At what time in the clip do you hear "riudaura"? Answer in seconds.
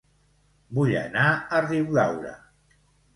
1.67-2.33